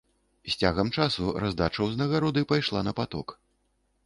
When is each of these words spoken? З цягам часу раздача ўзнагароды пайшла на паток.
З 0.53 0.55
цягам 0.63 0.87
часу 1.03 1.33
раздача 1.43 1.79
ўзнагароды 1.91 2.45
пайшла 2.53 2.79
на 2.89 2.97
паток. 3.03 3.37